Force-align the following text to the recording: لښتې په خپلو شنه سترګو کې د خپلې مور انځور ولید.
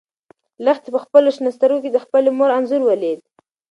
لښتې 0.65 0.89
په 0.95 0.99
خپلو 1.05 1.27
شنه 1.35 1.49
سترګو 1.57 1.83
کې 1.83 1.89
د 1.93 1.97
خپلې 2.05 2.29
مور 2.37 2.49
انځور 2.57 2.81
ولید. 2.85 3.19